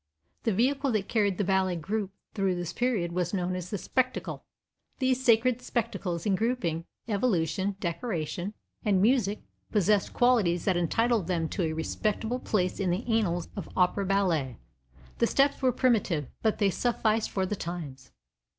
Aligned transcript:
The 0.45 0.51
vehicle 0.51 0.91
that 0.93 1.07
carried 1.07 1.37
the 1.37 1.43
ballet 1.43 1.79
through 1.79 2.09
this 2.55 2.73
period 2.73 3.11
was 3.11 3.35
known 3.35 3.55
as 3.55 3.69
the 3.69 3.77
"spectacle." 3.77 4.43
These 4.97 5.23
sacred 5.23 5.61
spectacles, 5.61 6.25
in 6.25 6.33
grouping, 6.33 6.85
evolution, 7.07 7.75
decoration 7.79 8.55
and 8.83 8.99
music, 8.99 9.43
possessed 9.71 10.11
qualities 10.11 10.65
that 10.65 10.75
entitle 10.75 11.21
them 11.21 11.47
to 11.49 11.61
a 11.61 11.73
respectable 11.73 12.39
place 12.39 12.79
in 12.79 12.89
the 12.89 13.05
annals 13.07 13.49
of 13.55 13.69
opera 13.77 14.07
ballet. 14.07 14.57
The 15.19 15.27
steps 15.27 15.61
were 15.61 15.71
primitive, 15.71 16.29
but 16.41 16.57
they 16.57 16.71
sufficed 16.71 17.29
for 17.29 17.45
the 17.45 17.55
times. 17.55 18.11